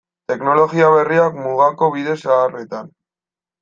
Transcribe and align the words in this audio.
Teknologia 0.31 0.87
berriak 0.95 1.39
mugako 1.43 1.93
bide 1.99 2.19
zaharretan. 2.25 2.95